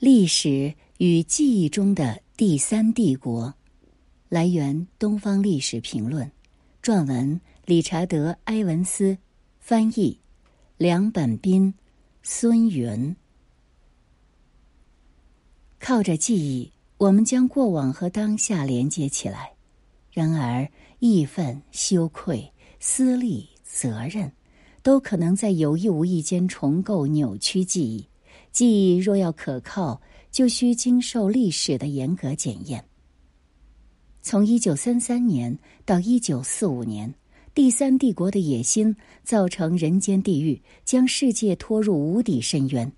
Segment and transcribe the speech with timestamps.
[0.00, 3.52] 历史与记忆中的第三帝国，
[4.30, 6.26] 来源《东方历史评论》，
[6.82, 9.18] 撰文理查德·埃文斯，
[9.58, 10.18] 翻译
[10.78, 11.74] 梁本斌、
[12.22, 13.14] 孙云。
[15.78, 19.52] 靠着记忆，我们将过往和当下连接起来；
[20.10, 20.66] 然而，
[21.00, 24.32] 义愤、羞愧、私利、责任，
[24.82, 28.06] 都可能在有意无意间重构、扭曲记忆。
[28.52, 32.84] 记忆若要可靠，就需经受历史的严格检验。
[34.22, 37.14] 从一九三三年到一九四五年，
[37.54, 38.94] 第三帝国的野心
[39.24, 42.92] 造成人间地狱，将世界拖入无底深渊。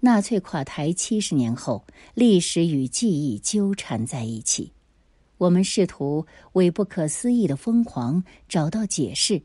[0.00, 1.84] 纳粹垮台七十年后，
[2.14, 4.72] 历史与记忆纠缠在一起。
[5.38, 9.40] 我们试图为不可思议的疯狂找到解释。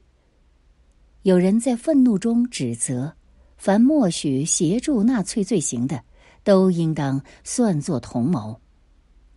[1.22, 3.16] 有人在愤怒中指责。
[3.64, 6.04] 凡默许协助纳粹罪行的，
[6.44, 8.60] 都应当算作同谋。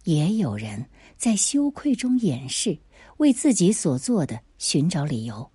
[0.02, 0.84] 也有人
[1.16, 2.77] 在羞愧中掩饰，
[3.18, 5.48] 为自己所做的寻找理由。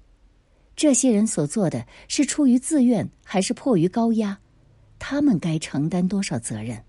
[0.74, 4.40] 这些人所做的是出于自愿，还是迫于高压？
[4.98, 6.82] 他们该承担多少责任？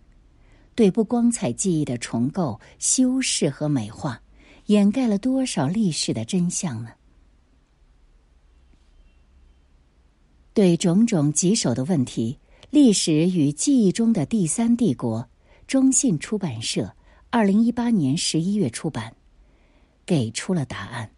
[0.76, 4.22] 对不光彩记忆的重构、修饰和美化，
[4.66, 6.90] 掩盖了多少历史的真相呢？
[10.54, 12.36] 对种种棘手的问题，
[12.68, 15.20] 《历史与记忆中的第三帝国》，
[15.66, 16.94] 中信出版社，
[17.30, 19.14] 二零一八年十一月出版，
[20.04, 21.10] 给出了答案。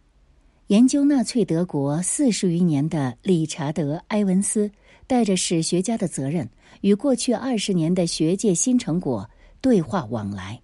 [0.68, 4.70] 研究纳粹德国四十余年的理查德·埃文斯，
[5.08, 6.48] 带着史学家的责任，
[6.82, 9.28] 与过去二十年的学界新成果
[9.60, 10.62] 对话往来，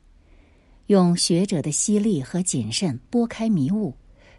[0.87, 3.93] 用学者的犀利和谨慎拨开迷雾，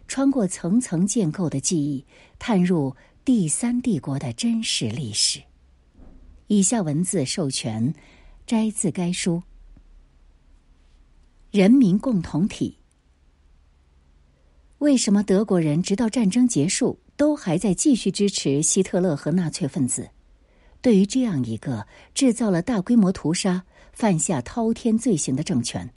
[0.08, 2.06] 穿过层层建构的记忆，
[2.38, 2.96] 探入。
[3.24, 5.40] 第三帝国的真实历史。
[6.48, 7.94] 以下文字授权
[8.48, 9.40] 摘自该书。
[11.52, 12.78] 人民共同体。
[14.78, 20.10] 为什么德国人直到战争结束都还在继续支持希特勒和纳粹分子？
[20.80, 25.94] 对于这样一个制造了大规模屠杀、犯下滔天罪行的政权，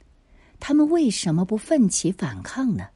[0.60, 2.90] 他们为什么不奋起反抗呢？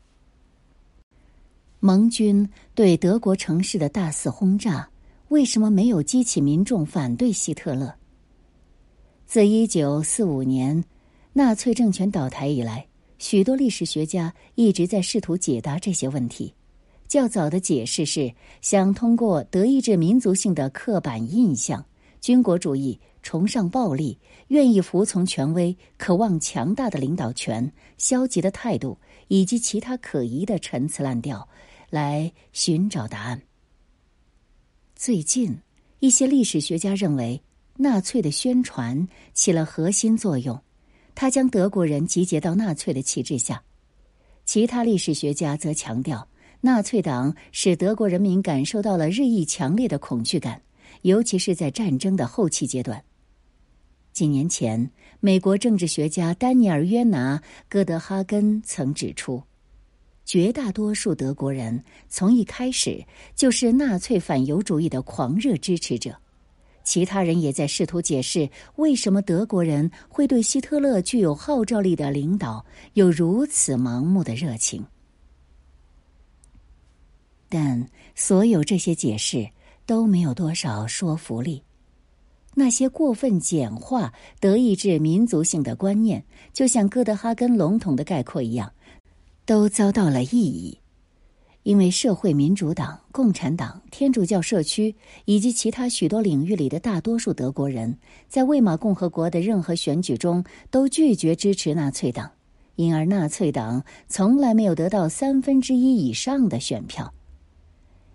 [1.82, 4.86] 盟军对德国城市的大肆轰炸，
[5.28, 7.94] 为什么没有激起民众反对希特勒？
[9.26, 10.84] 自一九四五年
[11.32, 12.86] 纳粹政权倒台以来，
[13.18, 16.52] 许多历史学家一直在试图解答这些问题。
[17.08, 18.30] 较早的解释是
[18.60, 21.82] 想通过德意志民族性的刻板印象、
[22.20, 28.98] 军国主义、崇尚暴力、愿意服从权威、渴望强大的领导权、消极的态度
[29.30, 31.48] 以及其他可疑的陈词滥调。
[31.90, 33.42] 来寻找答案。
[34.94, 35.58] 最近，
[35.98, 37.42] 一些历史学家认为，
[37.76, 40.56] 纳粹的宣传起了核心作用，
[41.16, 43.60] 他将德国人集结到纳粹的旗帜下。
[44.44, 46.28] 其他历史学家则强调，
[46.60, 50.62] 纳粹党使德国人民感受到了日益强烈的恐惧感，
[51.02, 53.02] 尤其是在战争的后期阶段。
[54.12, 54.90] 几年前，
[55.20, 57.38] 美国政治学家丹尼尔·约拿·
[57.68, 59.42] 戈德哈根曾指出。
[60.26, 63.04] 绝大多数德国人从一开始
[63.34, 66.16] 就是纳粹反犹主义的狂热支持者，
[66.84, 74.84] 其他人也在试图解释为什么德国人会对希特勒具有号召力的领导有如此盲目的热情。
[77.48, 79.50] 但所有这些解释
[79.84, 81.64] 都没有多少说服力。
[82.60, 86.22] 那些过分简化德意志民族性的观念，
[86.52, 88.70] 就像哥德哈根笼统的概括一样。
[89.46, 90.78] 都遭到了异议，
[91.62, 94.94] 因为社会民主党、共产党、天主教社区
[95.24, 97.96] 以及其他许多领域里的大多数德国人，
[98.28, 102.30] 在魏玛共和国的任何选举中都拒绝支持纳粹党，
[102.76, 107.14] 因而纳粹党从来没有得到三分之一以上的选票。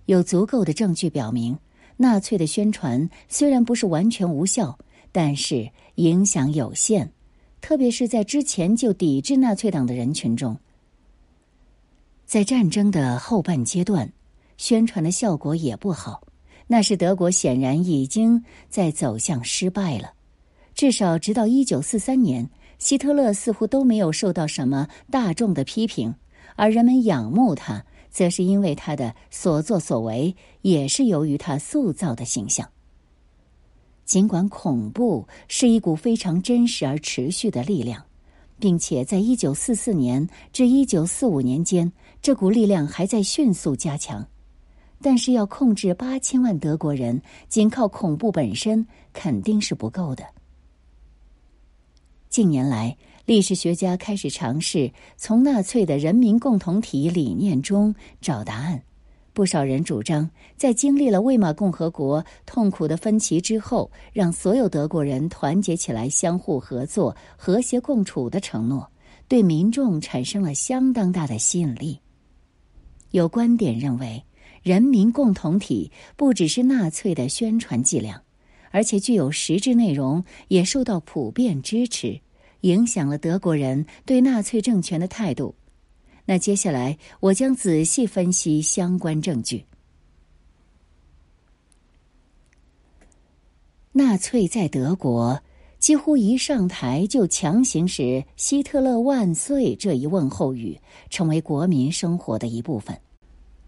[0.05, 1.57] 有足够的证据表明，
[1.97, 4.77] 纳粹的宣传虽然不是完全无效，
[5.11, 7.11] 但是影响有限，
[7.61, 10.57] 特别是在之前就抵制纳粹党的人群中。
[12.25, 14.11] 在战争的后半阶段，
[14.57, 16.27] 宣传的效果也不好。
[16.67, 20.13] 那时德国显然已经在走向失败了。
[20.73, 22.49] 至少直到一九四三年，
[22.79, 26.15] 希特勒似乎都没有受到什么大众的批评，
[26.55, 32.65] 而人们仰慕他，则是因为他的所作所为，也是由于他塑造的形象。
[34.05, 38.01] 尽管恐怖是一股非常真实而持续的力量。
[38.57, 41.91] 并且在一九四四年至一九四五年间，
[42.21, 44.25] 这股力量还在迅速加强。
[45.01, 50.23] 但是，要控制八千万德国人，仅靠恐怖本身肯定是不够的。
[52.29, 52.95] 近年来，
[53.25, 58.83] 历史学家开始尝试从纳粹的人民共同体理念中找答案。
[59.33, 68.87] 不少人主张，在经历了魏玛共和国痛苦的分歧之后，让所有德国人团结起来，相互合作、和谐共处的承诺，
[69.27, 71.99] 对民众产生了相当大的吸引力。
[73.09, 74.23] 有观点认为，
[74.61, 78.21] 人民共同体不只是纳粹的宣传伎俩。
[78.71, 82.19] 而且具有实质内容，也受到普遍支持，
[82.65, 85.55] 影响了德国人对纳粹政权的态度。
[86.25, 89.63] 那接下来我将仔细分析相关证据。
[93.91, 95.39] 纳粹在德国
[95.77, 100.77] 几乎一上台就强行使“希特勒万岁”这一问候语
[101.09, 102.99] 成为国民生活的一部分。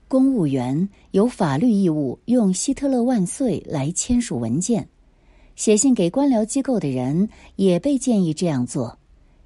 [0.08, 4.90] 公务员有法律义务用“希特勒万岁”来签署文件。
[5.58, 8.98] 写信给官僚机构的人也被建议这样做。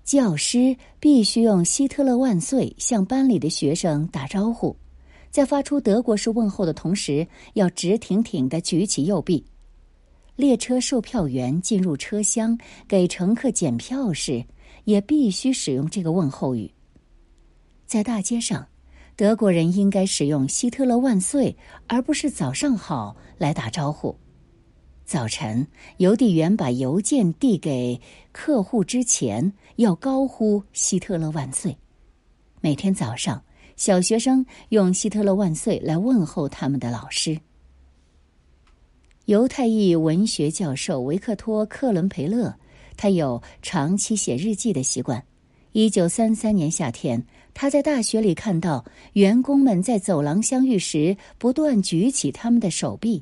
[0.03, 4.75] 教师必须用“希特勒万岁”向班里的学生打招呼，
[5.29, 9.45] 在发出德国式问候的同时，要直挺挺的举起右臂。
[10.35, 12.57] 列车售票员进入车厢
[12.89, 14.43] 给乘客检票时，
[14.83, 16.69] 也必须使用这个问候语。
[17.85, 18.67] 在大街上，
[19.15, 21.55] 德国人应该使用“希特勒万岁”
[21.87, 24.13] 而不是“早上好”来打招呼。
[25.11, 25.67] 早晨，
[25.97, 27.99] 邮递员把邮件递给
[28.31, 31.75] 客户之前，要高呼“希特勒万岁”。
[32.61, 33.43] 每天早上，
[33.75, 37.37] 小学生用“希特勒万岁”来问候他们的老师。
[39.25, 42.55] 犹太裔文学教授维克托·克伦培勒，
[42.95, 45.21] 他有长期写日记的习惯。
[45.73, 47.21] 一九三三年夏天，
[47.53, 53.21] 他在大学里看到员工们在走廊相遇时，不断举起他们的手臂。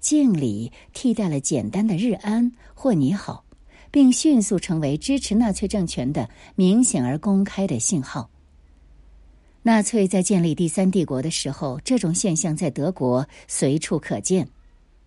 [0.00, 3.44] 敬礼替代了简单的日安或你好，
[3.90, 8.30] 并迅速成为支持纳粹政权的明显而公开的信号。
[9.62, 14.48] 纳粹在建立第三帝国的时候，这种现象在德国随处可见。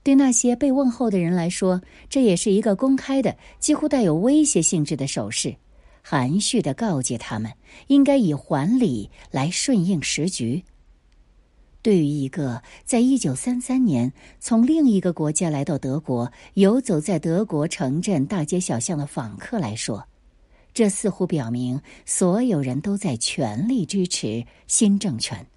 [0.04, 5.56] 对那些被问候的人来说，这也是一个公开的、几乎带有威胁性质的手势，
[6.02, 7.52] 含蓄的告诫他们
[7.88, 10.64] 应该以还礼来顺应时局。
[11.82, 20.08] 对于一个在一九三三年从另一个国家来到德国、游走在德国城镇大街小巷的访客来说，
[20.74, 25.48] 这似乎表明所有人都在全力支持新政权。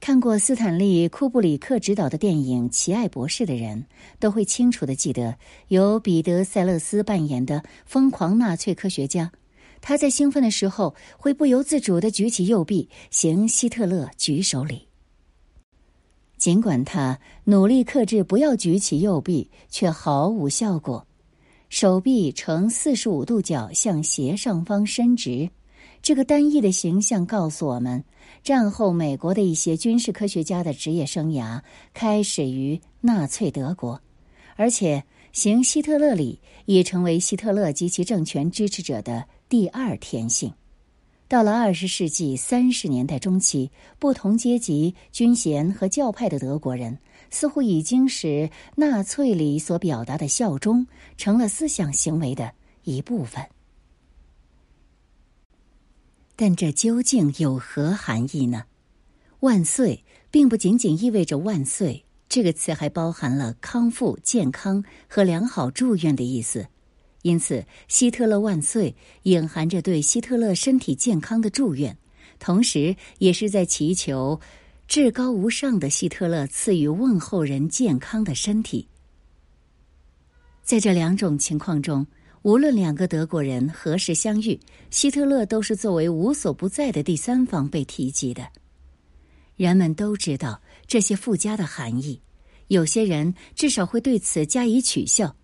[0.00, 3.86] 看过斯坦利·库布里克执导的电影《奇爱博士》的人，
[4.20, 5.38] 都会清楚的记得
[5.68, 9.32] 由彼得·塞勒斯扮演的疯狂纳粹科学家。
[9.86, 14.88] 他在兴奋的时候会不由自主的举起右臂，行希特勒举手礼。
[16.38, 21.06] 尽管他努力克制不要举起右臂，却毫无效果，
[21.68, 25.50] 手臂呈四十五度角向斜上方伸直。
[26.00, 28.02] 这个单一的形象告诉我们，
[28.42, 31.60] 战后美国的一些军事科学家的职业生涯
[31.92, 34.00] 开始于纳粹德国，
[34.56, 39.26] 而且行希特勒礼已成为希特勒及其政权支持者的。
[39.46, 40.54] 第二天性，
[41.28, 46.98] 到了二十世纪三十年代中期，不同阶级、军衔和教派的德国人
[47.30, 50.86] 似乎已经使纳粹里所表达的效忠
[51.18, 52.52] 成了思想行为的
[52.84, 53.44] 一部分。
[56.36, 58.64] 但这究竟有何含义呢？
[59.40, 66.66] 万岁，并不仅仅意味着万岁，这个词还包含了康复、健康和良好祝愿的意思。
[67.24, 71.96] 因此，希特勒万岁隐含着对希特勒身体健康的祝愿，
[72.38, 74.38] 同时也是在祈求
[74.86, 78.86] 至高无上的希特勒赐予问候人健康的身体。
[80.62, 82.06] 在这两种情况中，
[82.42, 88.46] 无论两个德国人何时相遇，希特勒都是作为无所不在的第三方被提及的。
[89.56, 92.20] 人们都知道这些附加的含义，
[92.68, 95.34] 有些人至少会对此加以取笑。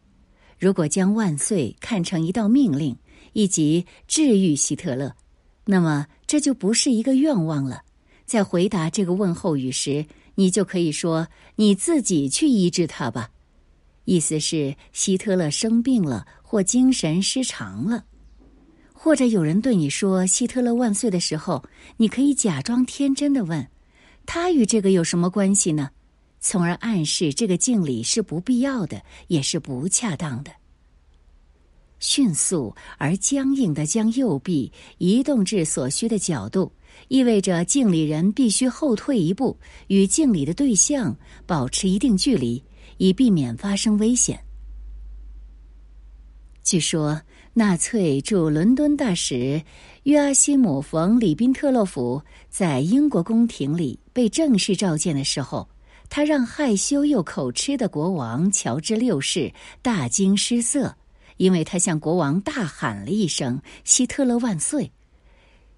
[0.60, 2.94] 如果将万岁看成一道命令，
[3.32, 5.16] 以及治愈希特勒，
[5.64, 7.82] 那么这就不是一个愿望了。
[8.26, 11.26] 在回答这个问候语时，你就可以说
[11.56, 13.30] ：“你自己去医治他吧。”
[14.04, 18.04] 意思是希特勒生病了或精神失常了，
[18.92, 21.64] 或者有人对你说“希特勒万岁”的时候，
[21.96, 23.66] 你可以假装天真的问
[24.26, 25.88] ：“他与这个有什么关系呢？”
[26.40, 30.50] 从而暗示这个敬礼是不必要的，也是不恰当的。
[31.98, 36.72] 迅速而僵硬的将右臂移动至所需的角度，
[37.08, 41.14] 意味着敬礼人必须后退一步，与敬礼的对象
[41.46, 42.64] 保持一定距离，
[42.96, 44.42] 以避免发生危险。
[46.62, 47.20] 据说，
[47.52, 49.62] 纳粹驻伦敦大使
[50.04, 55.68] 约阿希姆·冯·里宾特洛甫在英国宫廷里被正式召见的时候，
[56.10, 60.96] 他让害羞又口吃的国王乔治六世大惊失色，
[61.36, 64.90] 因为他向国王大喊了一声“希特勒万岁”，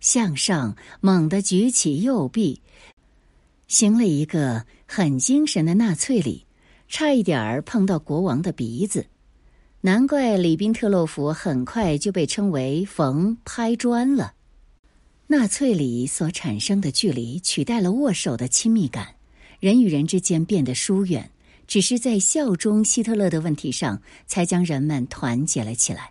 [0.01, 2.63] 向上猛地举起右臂，
[3.69, 6.47] 行了一个很精神的纳粹礼，
[6.89, 9.07] 差一点儿碰到国王的鼻子。
[9.83, 14.33] 难怪里宾特洛甫很快就被称为“冯拍砖”了。
[15.27, 19.15] 纳粹里所产生的距离取代了握手的亲密感，
[19.63, 21.31] 人与人之间变得疏远，
[21.69, 26.11] 只是在效忠希特勒的问题上才将人们团结了起来。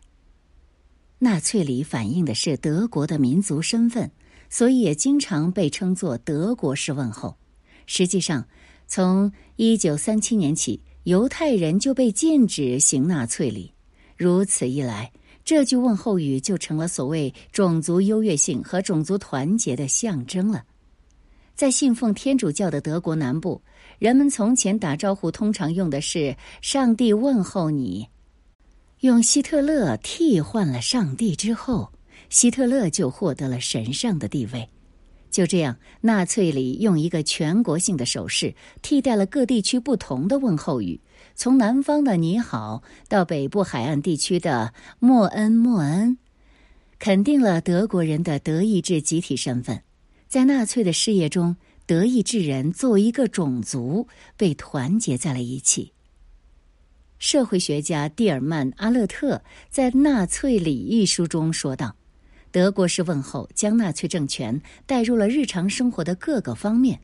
[1.19, 4.09] 纳粹里反映的是德国的民族身份，
[4.49, 7.35] 所以也经常被称作“德国式问候”。
[7.87, 8.47] 实际上，
[8.87, 10.79] 从一九三七年起。
[11.05, 13.73] 犹太人就被禁止行纳粹礼，
[14.15, 15.11] 如此一来，
[15.43, 20.63] 这句问候语就成了所谓种族优越性和种族团结的象征了。
[21.61, 23.61] 在信奉天主教的德国南部，
[23.99, 28.07] 人们从前打招呼通常用的是“上帝问候你”。
[29.01, 31.91] 用希特勒替换了上帝之后，
[32.31, 34.67] 希特勒就获得了神圣的地位。
[35.29, 40.99] 就这样，纳粹里用一个全国性的手势替代了各地区不同的问候语，
[41.35, 46.17] 从南方的“你好”到北部海岸地区的“莫恩莫恩”，
[46.97, 49.79] 肯定了德国人的德意志集体身份。
[50.31, 54.07] 在纳粹的事业中，德意志人作为一个种族
[54.37, 55.91] 被团结在了一起。
[57.19, 61.97] 社会学家蒂尔曼·阿勒特在《纳粹礼》一书中说道。
[62.49, 67.01] 德国式问候将纳粹政权带入了日常生活的各个方面。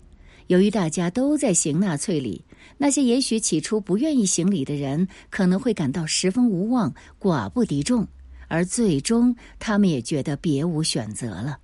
[0.48, 2.46] 由于大家都在行纳粹礼，
[2.78, 8.08] 那些也许起初不愿意行礼的人可能会感到十分无望、寡不敌众，
[8.48, 11.60] 而最终他们也觉得别无选择了。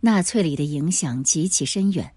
[0.00, 2.10] 纳粹礼的影响极其深远。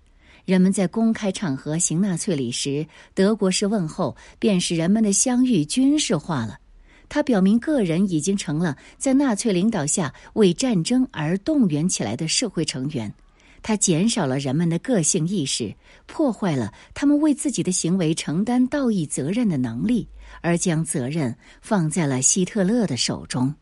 [0.46, 6.60] 人们在公开场合行纳粹礼时，德国式问候便使人们的相遇军事化了。
[7.08, 13.13] 它表明，个人已经成了在纳粹领导下为战争而动员起来的社会成员。
[13.62, 15.74] 它减少了人们的个性意识，
[16.06, 20.08] 破坏了他们为自己的行为承担道义责任的能力，
[20.42, 23.56] 而将责任放在了希特勒的手中。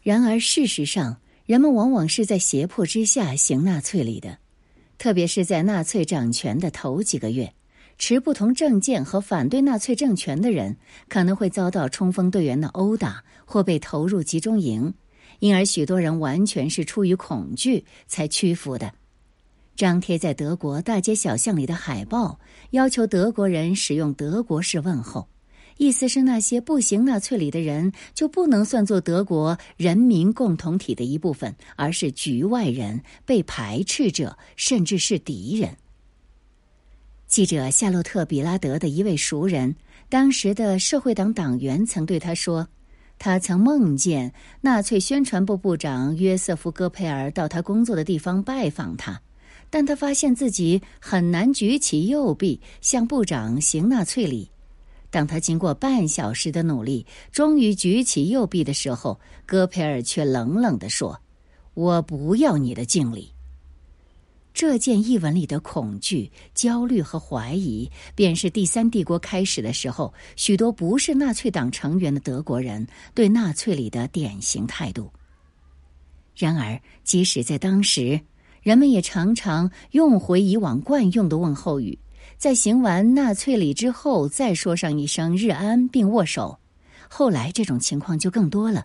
[0.00, 1.18] 然而，事实上，
[1.52, 4.38] 人们往往是在胁迫之下行纳粹礼的，
[4.96, 7.52] 特别是在纳粹掌权的头几个月。
[7.98, 10.78] 持不同政见和反对纳粹政权的人
[11.10, 14.94] 可能会遭到冲锋队员的殴打或被投入集中营，
[15.40, 18.94] 因而许多人完全是出于恐惧才屈服的。
[19.76, 22.40] 张贴在德国大街小巷里的海报
[22.70, 25.28] 要求德国人使用德国式问候，
[25.76, 35.76] 意思是那些不行纳粹礼的人就不能算作德国人民共同体的一部分，而是局外人、被排斥者，甚至是敌人。
[37.26, 39.74] 记者夏洛特·比拉德的一位熟人，
[40.10, 42.68] 当时的社会党党员，曾对他说
[43.18, 49.22] ：“他曾梦见纳粹宣传部部长约瑟夫·戈佩尔到他工作的地方拜访他，
[49.70, 54.51] 但他发现自己很难举起右臂向部长行纳粹礼。
[55.12, 61.20] 当他经过半小时的努力，终于举起右臂的时候，戈培尔却冷冷地说
[61.74, 63.30] ：‘我不要你的敬礼。’”
[64.54, 75.12] 这件译文里的恐惧、焦虑和怀疑，便是第三帝国开始的时候，许多不是纳粹党成员的德国人对纳粹里的典型态度。
[76.34, 78.18] 然而，即使在当时，
[78.62, 81.98] 人们也常常用回以往惯用的问候语，
[82.42, 86.58] 在行完纳粹礼之后再说上一声“日安”并握手。
[87.08, 88.84] 后来，这种情况就更多了。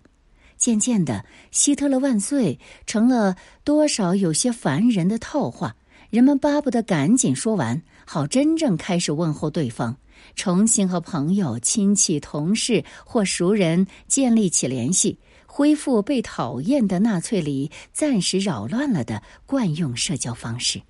[0.58, 5.76] 渐渐的，“希特勒万岁”成了多少有些烦人的套话，
[6.12, 9.98] 人们巴不得赶紧说完，好真正开始问候对方，
[10.36, 20.84] 重新和朋友、亲戚、同事或熟人建立起联系，恢复被讨厌的纳粹礼暂时扰乱了的惯用社交方式。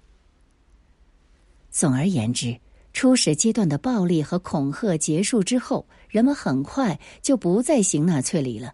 [1.77, 2.57] 总而言之，
[2.91, 8.74] 初始阶段的暴力和恐吓结束之后，人们很快就不再行纳粹礼了。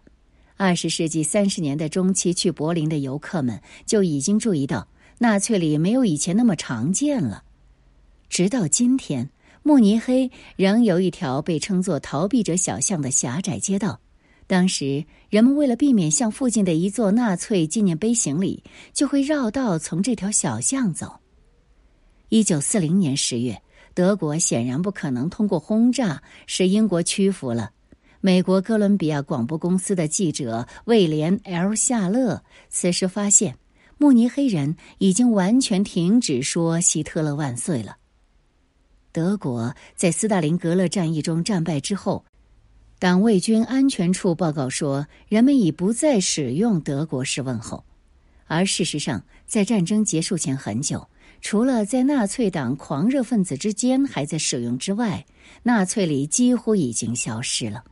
[0.56, 7.44] 二十世纪三十年代中期去柏林的游客们就已经注意到，纳粹里没有以前那么常见了。
[8.30, 9.28] 直到今天，
[9.62, 14.00] 慕尼黑仍有一条被称作“逃避者小巷”的狭窄街道。
[14.46, 21.20] 当时，人们为了避免向附近的一座纳粹纪念碑行礼，就会绕道从这条小巷走。
[22.30, 23.62] 一九四零年十月，
[23.92, 27.72] 德国显然不可能通过轰炸使英国屈服了。
[28.20, 33.58] 美国哥伦比亚广播公司的记者威廉 ·L· 夏勒此时发现，
[33.98, 37.98] 慕尼黑人已经完全停止说“希特勒万岁”了。
[39.12, 42.24] 德国在斯大林格勒战役中战败之后，
[42.98, 47.84] 党卫军安全处报告说，人们已不再使用德国式问候。
[48.46, 51.08] 而事实上，在战争结束前很久，
[51.44, 55.26] 除了在纳粹党狂热分子之间还在使用之外，
[55.62, 57.84] 纳粹里几乎已经消失了。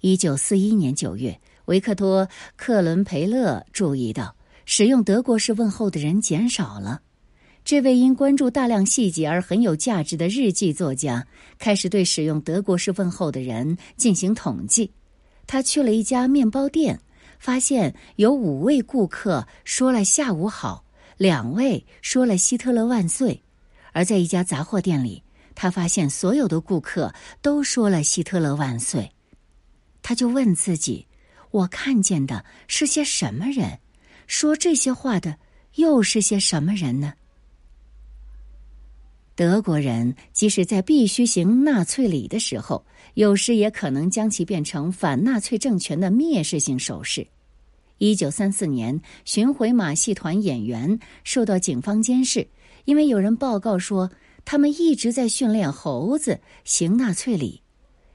[0.00, 7.00] 一九四一年九月，维克多·克伦培勒注意到，使用德国式问候的人减少了。
[7.64, 11.24] 这位因关注大量细节而很有价值的日记作家，
[11.60, 14.90] 开始对使用德国式问候的人进行统计。
[15.46, 16.98] 他去了一家面包店，
[17.38, 20.82] 发现有五位顾客说了“下午好”，
[21.16, 23.42] 两位说了“希特勒万岁”。
[23.92, 25.22] 而在一家杂货店里，
[25.54, 29.10] 他发现所有的顾客都说了“希特勒万岁”。
[30.02, 31.06] 他就问自己
[31.50, 33.78] ：“我看见的是些什么人？
[34.26, 35.38] 说这些话的
[35.76, 37.14] 又是些什么人呢？”
[39.34, 47.26] 德国人即使在必须行纳粹礼的时候，有时也可能将其变成反纳粹政权的蔑视性手势。
[47.98, 52.46] 一九三四年，巡回马戏团演员受到警方监视，
[52.84, 54.10] 因为有人报告说
[54.44, 57.62] 他们一直在训练猴子行纳粹礼。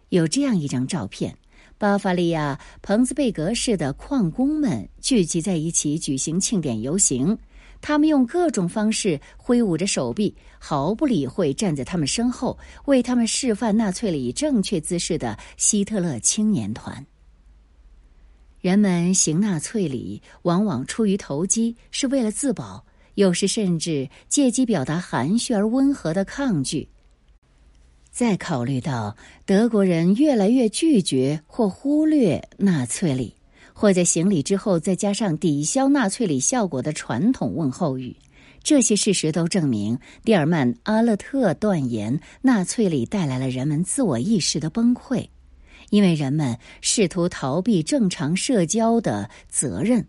[0.09, 1.35] 有这样一张照片。
[1.77, 7.35] 巴伐利亚彭兹贝格市的矿工们聚集在一起举行庆典游行，
[7.81, 17.03] 他们用各种方式挥舞着手臂，毫不理会站在他们身后为他们示范纳粹礼正确姿势的希特勒青年团。
[18.61, 26.87] 人们行纳粹礼往往出于投机，是为了自保，有时甚至借机表达含蓄而温和的抗拒。
[28.11, 29.15] 再考虑到
[29.45, 33.33] 德国人越来越拒绝或忽略纳粹礼，
[33.73, 38.15] 或在行礼之后再加上抵消纳粹礼效果的传统问候语，
[38.61, 45.29] 这些事实都证明，蒂尔曼·阿勒特断言，纳粹礼带来了人们自我意识的崩溃，
[45.91, 50.07] 因为人们试图逃避正常社交的责任，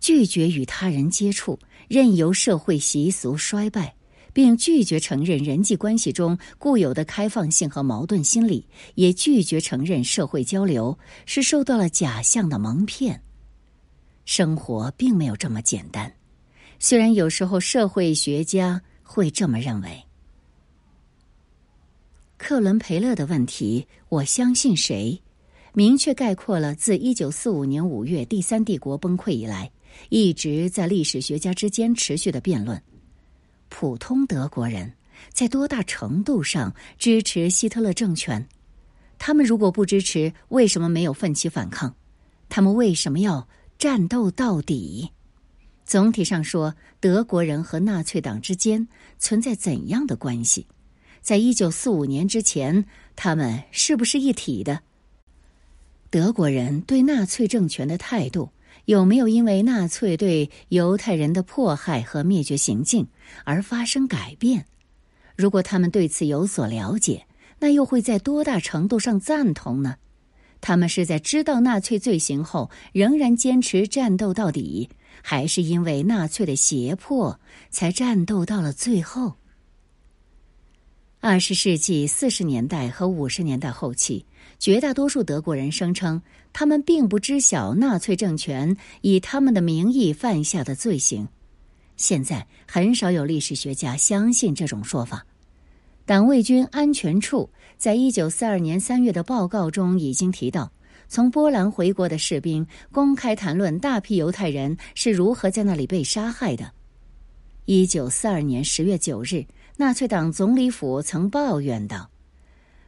[0.00, 3.94] 拒绝与他人接触，任由社会习俗衰败。
[4.34, 13.22] 并拒绝承认人际关系中固有的开放性和矛盾心理，也拒绝承认社会交流是受到了假象的蒙骗。
[14.24, 16.12] 生活并没有这么简单，
[16.80, 20.04] 虽然有时候社会学家会这么认为。
[22.46, 25.18] 克伦培勒的问题：我相信谁？
[25.72, 29.70] 明确概括了自一九四五年五月第三帝国崩溃以来，
[30.10, 32.78] 一直在历史学家之间持续的辩论。
[33.70, 34.92] 普通德国人
[35.32, 38.46] 在多大程度上支持希特勒政权？
[39.16, 41.94] 他们如果不支持，为什么没有奋起反抗？
[42.50, 45.08] 他们为什么要战斗到底？
[45.86, 48.86] 总体上说，德国人和纳粹党之间
[49.18, 50.66] 存在怎样的关系？
[51.24, 52.84] 在一九四五年之前，
[53.16, 54.82] 他们是不是一体的？
[56.10, 58.50] 德国人对纳粹政权的态度？
[58.84, 63.06] 有没有因为纳粹对犹太人的迫害和灭绝行径
[63.44, 64.66] 而发生改变？
[65.34, 67.26] 如果他们对此有所了解，
[67.58, 69.96] 那又会在多大程度上赞同呢？
[70.60, 74.90] 他们是在知道纳粹罪行后仍然坚持战斗到底，
[75.22, 79.36] 还是因为纳粹的胁迫才战斗到了最后？
[81.26, 84.26] 二十世纪四十年代和五十年代后期。
[84.58, 86.20] 绝大多数德国人声称，
[86.52, 91.26] 他们并不知晓纳粹政权以他们的名义犯下的罪行。
[91.96, 95.24] 现在很少有历史学家相信这种说法。
[96.04, 100.70] 党卫军安全处在一九四二年三月的报告中已经提到，
[101.08, 106.70] 从波兰回国的士兵公开谈论大批犹太人是如何在那里被杀害的。
[107.64, 109.42] 一九四二年十月九日，
[109.76, 112.10] 纳粹党总理府曾抱怨道。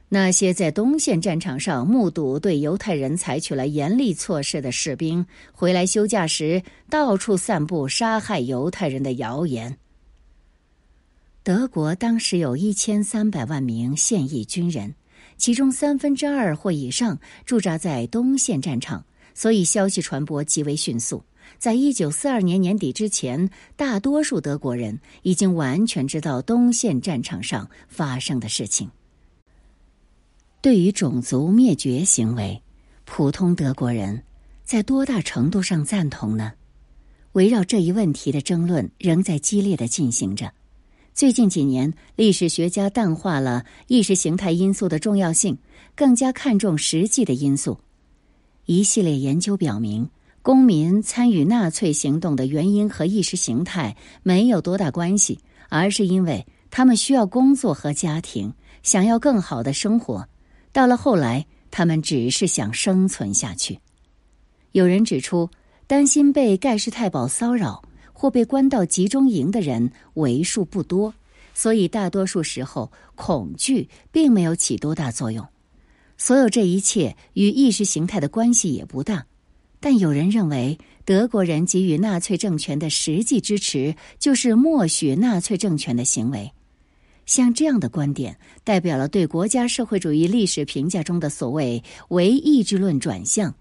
[0.09, 9.77] 那些在东线战场上目睹对犹太人采取了严厉措施的士兵回来休假时，到处散布杀害犹太人的谣言。
[11.43, 14.95] 德国当时有一千三百万名现役军人，
[15.37, 21.25] 其中三分之二或以上驻扎在东线战场，所以消息传播极为迅速。
[21.59, 28.91] 在一九四二年年底之前，大多数德国人已经完全知道东线战场上发生的事情。
[30.61, 32.63] 对于种族灭绝行为，
[33.05, 34.23] 普通德国人
[34.65, 36.53] 在多大程度上赞同呢？
[37.33, 40.53] 围绕这一问题的争论仍在激烈的进行着。
[41.15, 45.57] 最近几年，历史学家淡化了意识形态因素的重要性，
[45.95, 47.79] 更加看重实际的因素。
[48.65, 50.11] 一系列研究表明，
[50.47, 58.55] 公民参与纳粹行动的原因和意识形态没有多大关系，而是因为他们需要工作和家庭，
[58.85, 60.29] 想要更好的生活。
[60.71, 63.81] 到了后来，他们只是想生存下去。
[64.71, 65.51] 有人指出，
[65.89, 67.83] 担心被盖世太保骚扰。
[68.13, 71.13] 或被关到集中营的人为数不多，
[71.55, 75.45] 所以大多数时候恐惧并没有起多大作用。
[76.17, 79.27] 所有这一切与意识形态的关系也不大。
[79.81, 86.53] 但有人认为，德国人给予纳粹政权的实际支持就是默许纳粹政权的行为。
[87.25, 93.55] 像这样的观点，代表了对国家社会主义历史评价中的所谓唯意志论转向。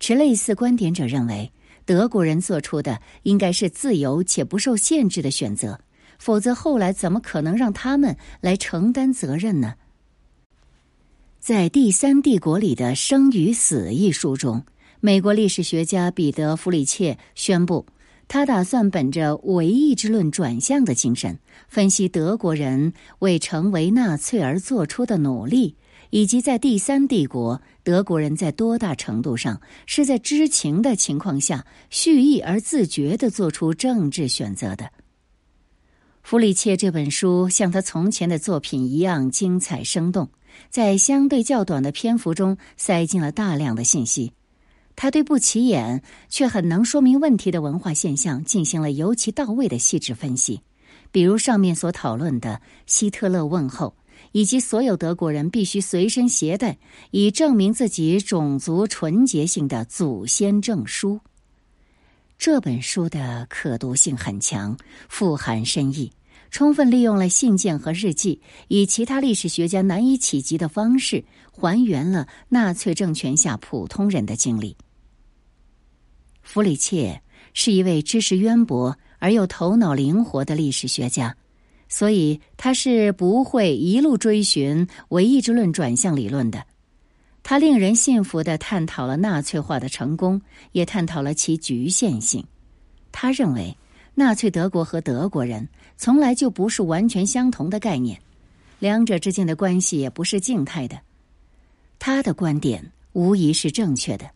[0.00, 1.52] 持类似观点者认为。
[1.84, 5.80] 德国人做出的应该是自由且不受限制的选择，
[6.18, 9.72] 否则后来怎么可能让他们来承担责任呢？
[11.40, 14.66] 在《第三帝国里的生与死》一书中，
[15.00, 17.86] 美国历史学家彼得·弗里切宣布，
[18.26, 25.76] 他打算本着唯意志论转向的精神，分析德国人为成为纳粹而做出的努力。
[26.10, 34.90] 以及在第三帝国，德国人在多大程度上是在知情的情况下蓄意而自觉地做出政治选择的？
[36.22, 40.30] 弗里切这本书像他从前的作品一样精彩生动，
[40.70, 44.32] 在相对较短的篇幅中塞进了大量的信息。
[45.00, 50.60] 他对不起眼却很能说明问题的文化现象进行了尤其到位的细致分析，
[51.12, 53.94] 比如上面所讨论的希特勒问候。
[54.32, 56.76] 以及所有德国人必须随身携带，
[57.12, 61.20] 以证明自己种族纯洁性的祖先证书。
[62.36, 64.76] 这本书的可读性很强，
[65.08, 66.10] 富含深意，
[66.50, 74.76] 充分利用了信件和日记，以其他历史学家难以企及的方式，还原了纳粹政权下普通人的经历。
[76.48, 77.20] 弗里切
[77.52, 81.36] 是一位知识渊博而又头脑灵活的历史学家。
[81.90, 86.64] 所以他是不会一路追寻唯意志论转向理论的。
[87.42, 90.40] 他令人信服的探讨了纳粹化的成功，
[90.72, 92.42] 也探讨了其局限性。
[93.12, 93.76] 他认为，
[94.14, 98.18] 纳粹德国和德国人从来就不是完全相同的概念，
[98.78, 100.98] 两者之间的关系也不是静态的。
[101.98, 104.30] 他的观点无疑是正确的。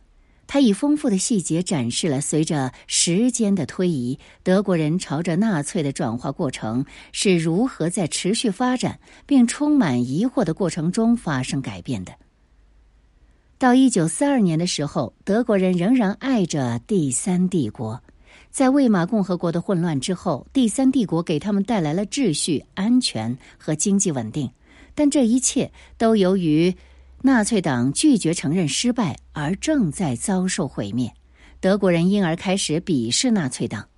[0.53, 12.13] 他以丰富的细节展示了随着时间的推移，德国人朝着纳粹的转化过程是如何在持续发展并充满疑惑的过程中发生改变的。
[13.57, 18.03] 到一九四二年的时候，德国人仍然爱着第三帝国。
[18.51, 24.51] 在魏玛共和国的混乱之后，第三帝国给他们带来了秩序、安全和经济稳定，
[24.95, 26.77] 但这一切都由于。
[27.25, 31.15] 纳粹党拒绝承认失败，而正在遭受毁灭。
[31.61, 33.89] 德国人因而开始鄙视纳粹党。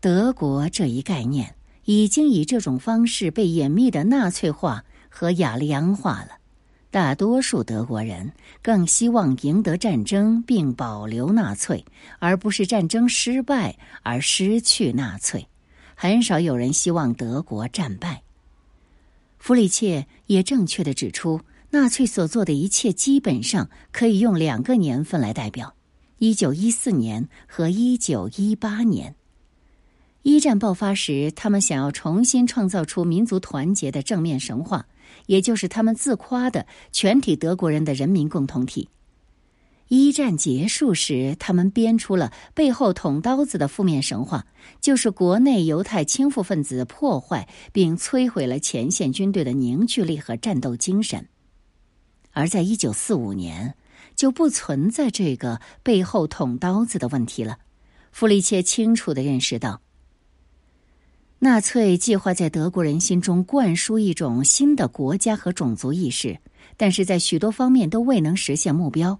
[0.00, 6.38] 德国这一概念已经以这种方式被隐秘的纳粹化和雅利安化了。
[6.90, 11.84] 大多数德国人更希望赢得战争并保留纳粹，
[12.20, 15.46] 而不是战争失败而失去纳粹。
[15.94, 18.22] 很少有人希望德国战败。
[19.38, 21.38] 弗里切也正确的指出。
[21.70, 25.74] 纳粹所做的一切基本上可以用两个年份来代表：
[26.18, 29.14] 一九一四年和一九一八年。
[30.22, 34.86] 一战爆发时，他们想要重新创造出民族团结的正面神话，
[35.26, 38.88] 也就是他们自夸的全体德国人的人民共同体。
[39.88, 44.46] 一战结束时，他们编出了背后捅刀子的负面神话，
[44.80, 51.28] 就是国内犹太倾覆分子破坏并摧毁了前线军队的凝聚力和战斗精神。
[52.36, 53.74] 而在一九四五年，
[54.14, 57.56] 就不存在这个背后捅刀子的问题了。
[58.12, 59.80] 弗里切清楚的认识到，
[61.38, 66.38] 纳粹计划在德国人心中灌输一种新的国家和种族意识，
[66.76, 69.18] 但是在许多方面都未能实现目标。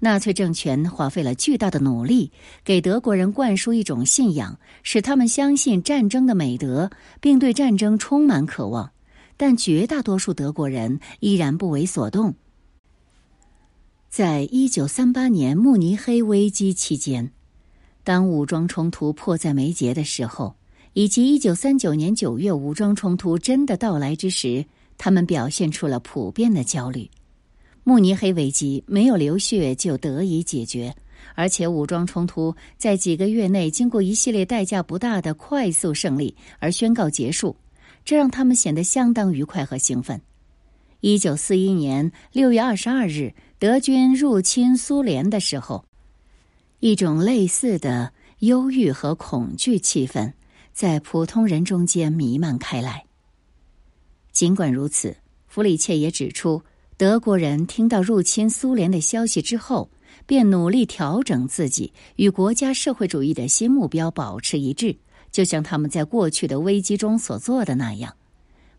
[0.00, 2.32] 纳粹政权花费了巨大的努力，
[2.64, 8.92] 给德国人灌输一种信仰，使他们相信战争的美德，并对战争充满渴望。
[9.44, 12.32] 但绝大多数德国人依然不为所动。
[14.08, 17.28] 在一九三八年慕尼黑危机期间，
[18.04, 20.54] 当武装冲突迫在眉睫的时候，
[20.92, 24.64] 以及一九三九年九月武装冲突真的到来之时，
[24.96, 27.10] 他们表现出了普遍的焦虑。
[27.82, 30.94] 慕尼黑危机没有流血就得以解决，
[31.34, 37.56] 而且武装冲突在几个月内经过一系列代价不大的快速胜利而宣告结束，
[38.04, 40.20] 这让他们显得相当愉快和兴奋。
[41.00, 45.84] 一九四一年六月二十二日，德军入侵苏联的时候，
[46.80, 50.32] 一种类似的忧郁和恐惧气氛
[50.72, 53.04] 在普通人中间弥漫开来。
[54.30, 56.62] 尽管如此，弗里切也指出，
[56.96, 59.90] 德国人听到入侵苏联的消息之后，
[60.24, 64.96] 便努力调整自己，与国家社会主义的新目标保持一致，
[65.32, 68.14] 就像他们在过去的危机中所做的那样。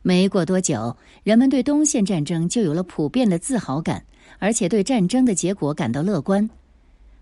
[0.02, 4.06] 没过多久，人们对东线战争就有了普遍的自豪感，
[4.38, 6.50] 而且对战争的结果感到乐观。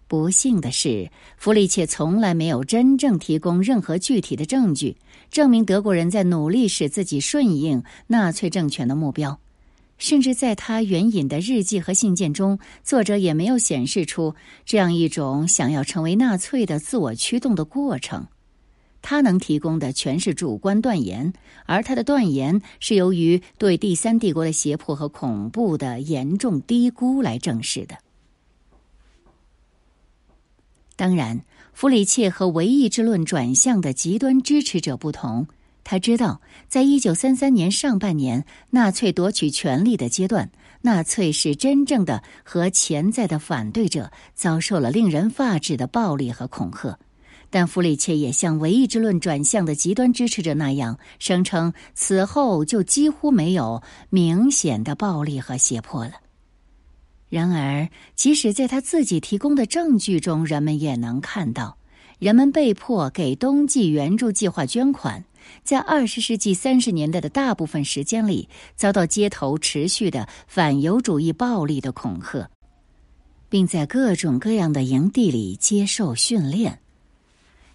[0.08, 4.98] 不幸的是，弗里切从来没有真正提供任何具体的证据，
[5.30, 9.39] 证明德国人在努力使自己顺应纳粹政权的目标。
[9.98, 14.34] 甚至在他援引的日记和信件中，作者也没有显示出
[14.65, 18.26] 这样一种想要成为纳粹的自我驱动的过程。
[19.02, 21.34] 他能提供的全是主观断言，
[21.66, 27.98] 而他的断言是由于对第三帝国的胁迫和恐怖的严重低估来证实的。
[30.96, 31.42] 当然，
[31.74, 35.48] 弗里切和唯意志论转向的极端支持者不同，
[35.84, 47.00] 他知道，在一九三三年上半年纳粹夺取权力的阶段，纳粹是真正的和潜在的反对者遭受了令人发指的暴力和恐吓。
[47.52, 56.14] 但弗里切也像唯意志论转向的极端支持者那样，声称此后就几乎没有明显的暴力和胁迫了。
[57.30, 61.78] 然而，即使在他自己提供的证据中，人们也能看到，
[62.20, 65.24] 人们被迫给冬季援助计划捐款，
[65.64, 72.50] 在二十世纪三十年代的大部分时间里，遭到街头持续的反犹主义暴力的恐吓，
[73.50, 76.80] 并在各种各样的营地里接受训练。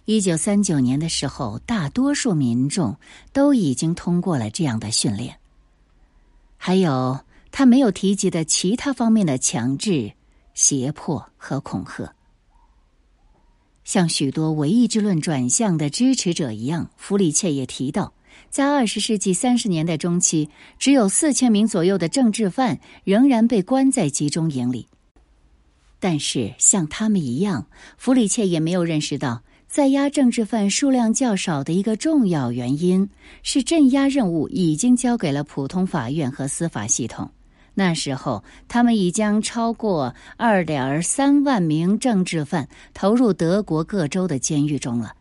[0.09, 2.95] 一九三九年的时候，大多数民众
[3.33, 5.37] 都已经通过了这样的训练。
[6.55, 7.19] 还有
[7.51, 10.13] 他没有提及的其他方面的强制、
[10.53, 12.15] 胁迫和恐吓。
[13.83, 18.13] 像许多唯意志论转向的支持者一样，弗里切也提到，
[18.49, 24.87] 在二十世纪三十年代中期，只有四千名左右的政治犯仍然被关在集中营里。
[25.99, 27.67] 但是，像他们一样，
[27.97, 29.41] 弗里切也没有认识到。
[29.77, 33.07] 在押政治犯数量较少的一个重要原因
[33.43, 37.29] 是，镇压任务已经交给了普通法院和司法系统。
[37.75, 45.13] 那时候，他们已将超过二点三万名政治犯投入德国各州的监狱中了。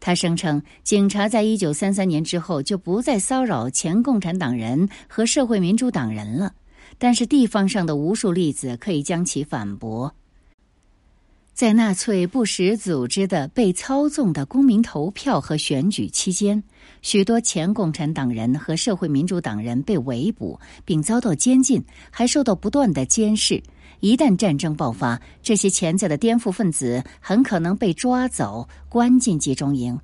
[0.00, 6.52] 他声称，警察在一九三三年之后就不再骚扰前共产党人和社会民主党人了，
[6.98, 10.12] 但是地方上的无数例子可以将其反驳。
[11.54, 16.60] 在纳粹不时组织的被操纵的公民投票和选举期间，
[17.00, 23.62] 许多前共产党人和社会民主党人被围捕并遭到监禁，还受到不断的监视。
[24.00, 29.96] 一旦战争爆发，这些潜在的颠覆分子很可能被抓走，关进集中营。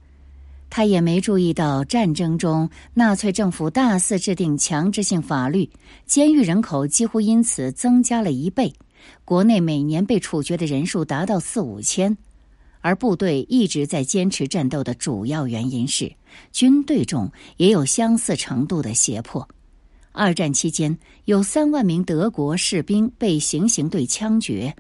[0.71, 5.69] 他也没注意到，战争中纳粹政府大肆制定强制性法律，
[6.07, 8.73] 监狱人口几乎因此增加了一倍。
[9.25, 12.17] 国内每年被处决的人数达到四五千，
[12.81, 16.13] 而部队一直在坚持战斗的主要原因是
[16.53, 19.49] 军队中也有相似程度的胁迫。
[20.13, 24.75] 二战期间有三万名德国士兵被行刑队枪决，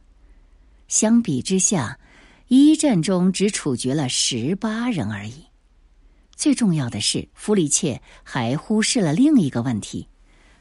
[0.88, 1.98] 相比之下，
[2.48, 5.44] 一战中只处决了十八人而已。
[6.34, 10.08] 最重要的是，弗里切还忽视了另一个问题。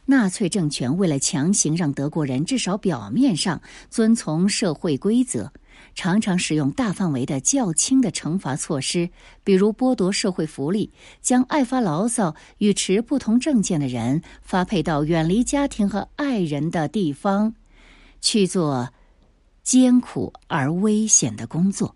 [0.09, 5.53] 纳粹政权为了强行让德国人至少表面上遵从社会规则，
[5.93, 9.11] 常常使用大范围的较轻的惩罚措施，
[9.43, 10.91] 比如剥夺社会福利，
[11.21, 17.53] 将爱发牢骚与持不同政见的人发配到远离家庭和爱人的地方，
[18.19, 18.89] 去做
[19.61, 21.95] 艰苦而危险的工作。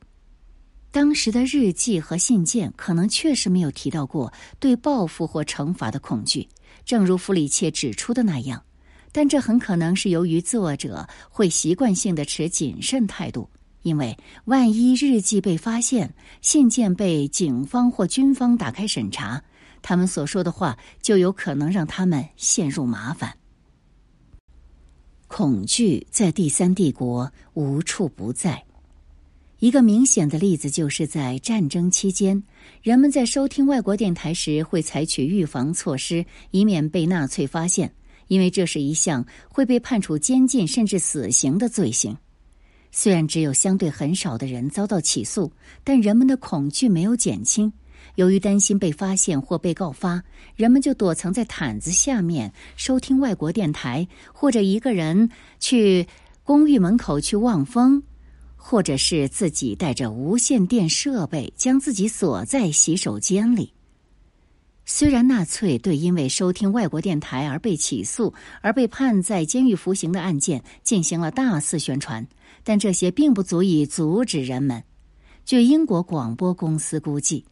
[0.91, 6.47] 当时的日记和信件可能确实没有提到过对报复或惩罚的恐惧。
[6.85, 8.63] 正如弗里切指出的那样，
[9.11, 13.49] 但这很可能是由于作者会习惯性的持谨慎态度，
[13.81, 19.41] 因为万一日记被发现，信件被警方或军方打开审查，
[19.81, 23.35] 他们所说的话就有可能让他们陷入麻烦。
[25.27, 28.63] 恐惧在第三帝国无处不在。
[29.63, 32.43] 一个明显的例子就是在战争期间，
[32.81, 37.89] 人们在收听外国电台时会采取预防措施，以免被纳粹发现，
[38.27, 42.17] 因为这是一项会被判处监禁甚至死刑的罪行。
[42.91, 45.49] 虽然只有相对很少的人遭到起诉，
[45.81, 47.71] 但人们的恐惧没有减轻。
[48.15, 50.21] 由于担心被发现或被告发，
[50.57, 56.05] 人们就躲藏在毯子下面收听外国电台，或者一个人去
[56.43, 58.03] 公寓门口去望风，
[58.65, 63.73] 或者是自己带着无线电设备将自己锁在洗手间里。
[64.85, 72.25] 虽然纳粹对因为收听外国电台而被起诉而被判在监狱服刑的案件进行了大肆宣传，
[72.63, 74.81] 但这些并不足以阻止人们。
[75.43, 77.43] 据英国广播公司估计，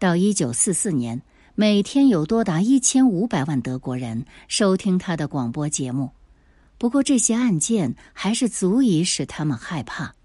[0.00, 1.22] 到一九四四年，
[1.54, 6.10] 每天有多达一千五百万德国人收听他的广播节目。
[6.76, 10.15] 不过，这些案件还是足以使他们害怕。